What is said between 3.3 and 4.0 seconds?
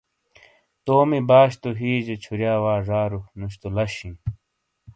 نُش تو لش